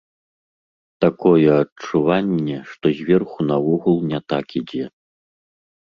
[1.05, 4.85] Такое адчуванне, што зверху наогул не так ідзе.